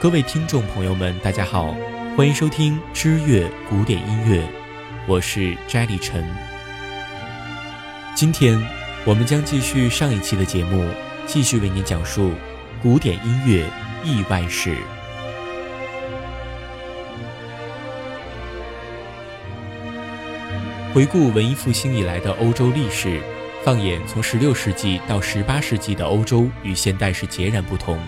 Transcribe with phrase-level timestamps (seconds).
[0.00, 1.76] 各位听众朋友们，大家好，
[2.16, 4.42] 欢迎收听知乐古典音乐，
[5.06, 6.26] 我是摘立晨。
[8.16, 8.58] 今天
[9.04, 10.88] 我们将继续上一期的节目，
[11.26, 12.32] 继续为您讲述
[12.82, 13.66] 古典音乐
[14.02, 14.74] 意外史。
[20.94, 23.20] 回顾文艺复兴以来的欧洲历史，
[23.62, 28.00] 放眼从16世纪到18世纪的欧洲，与现代是截然不同。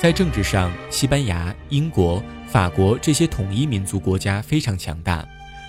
[0.00, 5.22] 在政治上，西班牙、英国、法国这些统一民族国家非常强大。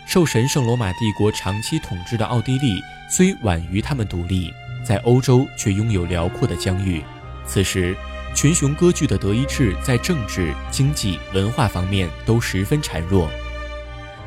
[0.07, 4.49] 受神圣罗马帝国长期统治的奥地利，虽晚于他们独立，
[4.85, 7.03] 在欧洲却拥有辽阔的疆域。
[7.45, 7.93] 此时，
[8.33, 13.29] 群雄割据的德意志在政治、经济、文化方面都十分孱弱。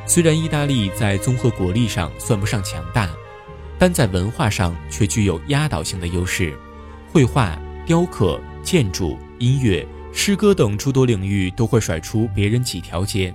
[0.05, 3.09] 虽然意大利在综合国力上算不上强大，
[3.79, 6.55] 但在文化上却具有压倒性的优势。
[7.11, 13.35] 绘画、雕刻、建筑、音乐、诗歌等诸多领域都会甩出别人几条街。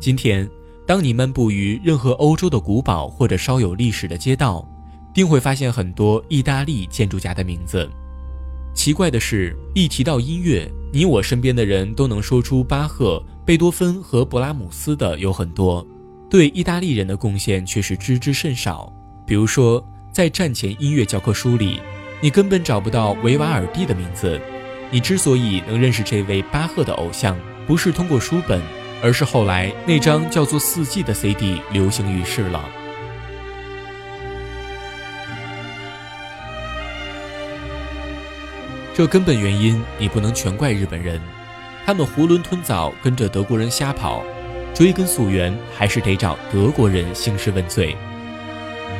[0.00, 0.48] 今天，
[0.86, 4.66] 当你漫步于任何欧洲的古堡或者稍有历史的街道，
[5.12, 7.90] 定会发现很多意大利建筑家的名字。
[8.72, 15.84] 奇怪的是，一提到音乐，你我身边的人都能说出巴赫、贝多芬和勃拉姆斯的有很多，
[16.30, 18.90] 对意大利人的贡献却是知之甚少。
[19.26, 19.84] 比如说，
[20.18, 21.80] 在战前音乐教科书里，
[22.20, 24.40] 你根本找不到维瓦尔第的名字。
[24.90, 28.60] 你之所以能认识这位巴赫的偶像，不是通过书本，
[29.00, 32.68] 而是后来那张叫做《四季》的 CD 流行于世了。
[38.92, 41.20] 这根本原因你不能全怪日本人，
[41.86, 44.24] 他们囫囵吞枣跟着德国人瞎跑，
[44.74, 47.96] 追根溯源还是得找德国人兴师问罪。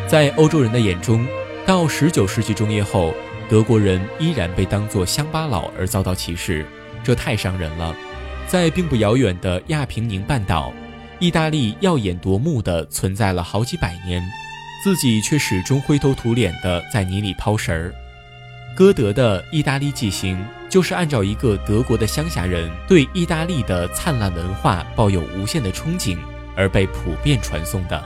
[0.08, 1.26] 在欧洲人的眼中，
[1.66, 3.12] 到十九世纪中叶后，
[3.46, 6.64] 德国人依然被当作乡巴佬而遭到歧视，
[7.04, 7.94] 这太伤人了。
[8.46, 10.72] 在并不遥远的亚平宁半岛，
[11.18, 14.26] 意大利耀眼夺目的存在了好几百年，
[14.82, 17.94] 自己却始终灰头土脸的在泥里抛食儿。
[18.74, 20.38] 歌德的《意大利纪行》
[20.70, 26.16] 就是按照一个德国的乡下人对意大利的灿烂文化抱有无限的憧憬
[26.56, 28.02] 而被普遍传颂的。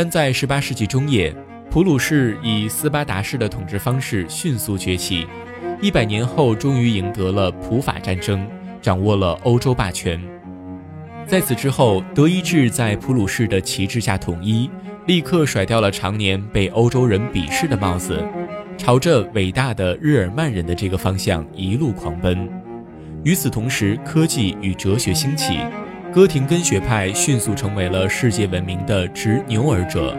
[0.00, 1.34] 但在18世纪中叶。
[1.72, 5.26] 普鲁士以斯巴达式的统治方式迅速崛起，
[5.82, 8.48] 一百年后终于赢得了普法战争，
[8.80, 10.22] 掌握了欧洲霸权。
[11.26, 14.70] 在此之后，德意志在普鲁士的旗帜下统一，
[15.06, 18.24] 立刻甩掉了常年被欧洲人鄙视的帽子，
[18.76, 22.48] 朝着伟大的日耳曼人的这个方向一路狂奔。
[23.24, 25.58] 与此同时，科技与哲学兴起，
[26.18, 30.18] 哥廷根学派迅速成为了世界闻名的执牛耳者。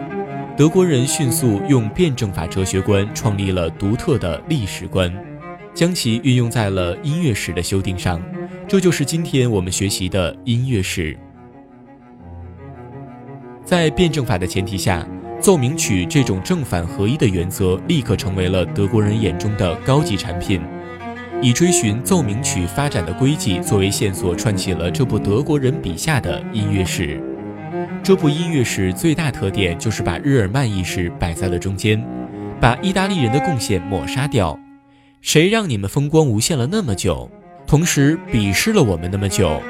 [0.56, 5.14] 德国人迅速用辩证法哲学观创立了独特的历史观，
[5.74, 8.18] 将其运用在了音乐史的修订上，
[8.66, 11.14] 这就是今天我们学习的音乐史。
[13.62, 15.06] 在辩证法的前提下，
[15.38, 20.62] 奏鸣曲这种正反合一的原则立刻成为了德国人眼中的高级产品，
[21.42, 27.18] 以追寻奏鸣曲发展的轨迹作为线索，串起了这部德国人笔下的音乐史。
[28.02, 32.04] 这部音乐史最大特点就是把日耳曼意识摆在了中间，
[32.60, 34.58] 把意大利人的贡献抹杀掉。
[35.22, 37.30] 谁让你们风光无限了那么久，
[37.66, 39.62] 同时鄙视了我们那么久？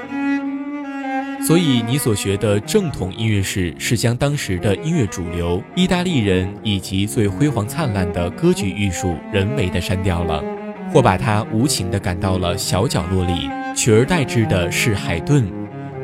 [1.47, 10.45] 所以你所学的正统音乐史是将当时的音乐主流意大利人以及最辉煌灿烂的歌剧艺术人为的删掉了，
[10.93, 15.51] 或把它无情地赶到了小角落里，取而代之的是海顿。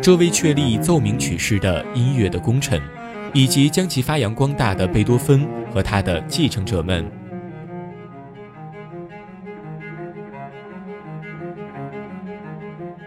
[0.00, 2.80] 这位确立奏鸣曲式的音乐的功臣，
[3.32, 7.04] 以及将其发扬光大的贝多芬和他的继承者们，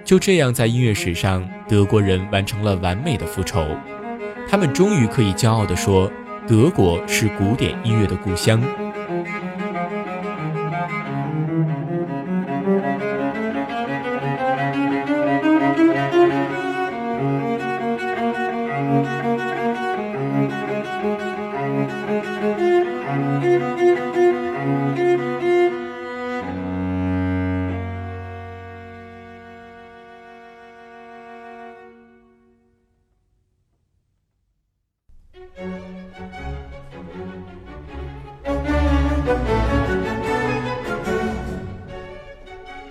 [0.04, 3.66] 就这样在音乐史上，德国人完成了完美的复仇。
[4.50, 6.12] 他们终于可以骄傲地说，
[6.48, 8.60] 德国是古典音乐的故乡。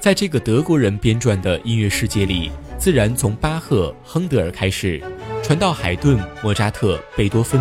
[0.09, 4.99] 在这个德国人编撰的音乐世界里，自然从巴赫、亨德尔开始，
[5.43, 7.61] 传到海顿、莫扎特、贝多芬，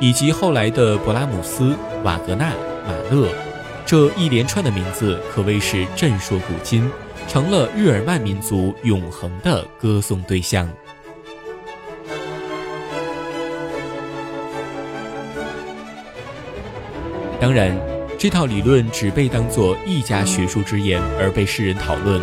[0.00, 2.50] 以及后来的勃拉姆斯、瓦格纳、
[2.84, 3.28] 马勒，
[3.86, 6.90] 这一连串的名字可谓是震烁古今，
[7.28, 10.68] 成了日耳曼民族永恒的歌颂对象。
[17.40, 17.80] 当然，
[18.24, 22.18] 这套理论只被当作一家学术之言而被世人讨论，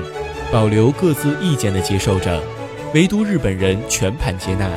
[0.51, 2.42] 保留各自意见的接受着，
[2.95, 4.68] 唯独日本人全盘接纳。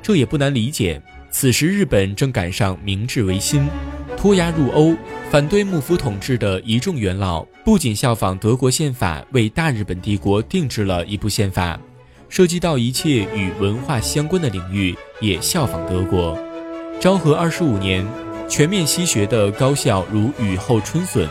[0.00, 1.02] 这也不难理解，
[1.32, 3.68] 此时日本正赶上明治维新，
[4.16, 4.94] 脱亚入欧，
[5.32, 11.76] 反对幕府统治的一众元老不仅效仿德国宪法为大日本帝国定制了一部宪法，
[12.28, 16.38] 涉及到一切与文化相关的领域也效仿德国。
[17.00, 18.06] 昭和二十五年。
[18.56, 21.28] 全面西学的高校如雨后春笋，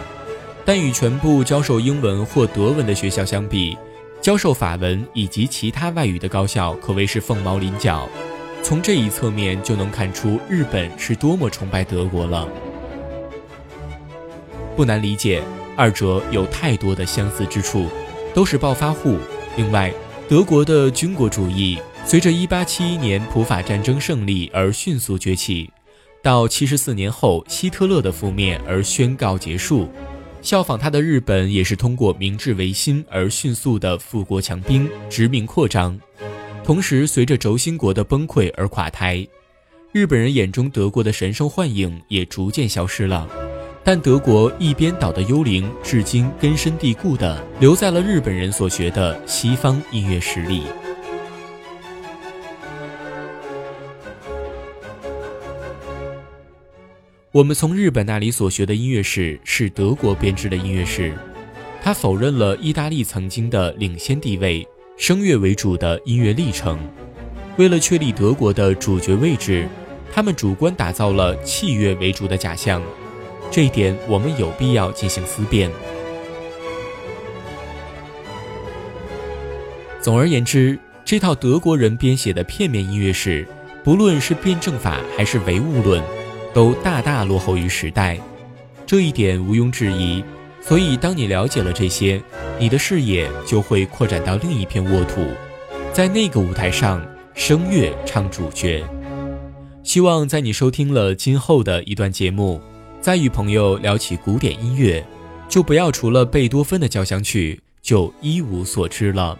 [0.66, 3.78] 但与全部教授英文或德文的学校相比，
[4.20, 8.10] 教授法文以及其他外语的高校可谓是凤毛麟角。
[8.62, 12.46] 从这一侧面就能看出日本是多么崇拜德国了。
[14.76, 15.42] 不难理解，
[15.78, 17.88] 二者有太多的相似之处，
[18.34, 19.18] 都是暴发户。
[19.56, 19.94] 另外，
[20.28, 25.72] 德国的军国主义随着1871年普法战争胜利而迅速崛起。
[26.24, 29.90] 到七十四年后，希特勒的覆灭而宣告结束。
[30.42, 36.00] 效仿他的日本也是通过明治维新而迅速的富国强兵、殖民扩张。
[36.64, 39.28] 同时，随着轴心国的崩溃而垮台，
[39.92, 43.28] 日本人眼中德国的神圣幻影也逐渐消失了。
[43.84, 50.64] 但德国一边倒的幽灵，至今根深蒂固地留在了日本人所学的西方音乐史里。
[57.34, 61.12] 我们从日本那里所学的音乐史是德国编制的音乐史，
[61.82, 64.64] 他否认了意大利曾经的领先地位，
[65.00, 66.78] 声乐为主的音乐历程。
[67.58, 69.68] 为了确立德国的主角位置，
[70.12, 72.80] 他们主观打造了器乐为主的假象，
[73.50, 75.72] 这一点我们有必要进行思辨。
[80.00, 83.48] 总而言之，这套德国人编写的片面音乐史，
[83.84, 86.00] 不论是辩证法还是唯物论。
[86.54, 88.20] 都大大落后于时代，
[88.86, 90.24] 这一点毋庸置疑。
[90.62, 92.22] 所以，当你了解了这些，
[92.58, 95.22] 你的视野就会扩展到另一片沃土，
[95.92, 98.82] 在那个舞台上，声乐唱主角。
[99.84, 102.62] 希望在你收听了今后的一段节目，
[103.02, 105.06] 再与朋友聊起古典音乐，
[105.50, 109.38] 就不要除了贝多芬的交响曲就一无所知了。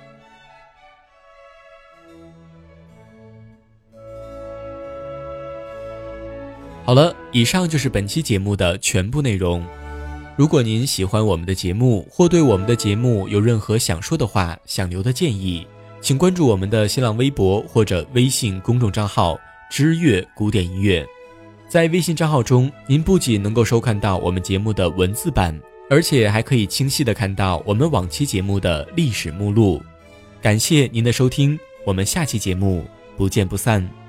[6.86, 9.66] 好了，以上就是本期节目的全部内容。
[10.36, 15.66] 如果您喜欢我们的节目，或对我们的节目有任何想说的话、想留的建议，
[16.02, 19.40] 请关注我们的新浪微博或者微信公众账号
[19.72, 21.06] “知乐古典音乐”。
[21.70, 25.58] 在微信账号中，您不仅能够收看到我们节目的文字版，
[25.90, 29.82] 而且还可以清晰的看到我们往期节目的历史目录。
[30.42, 32.84] 感谢您的收听，我们下期节目
[33.16, 34.03] 不见不散。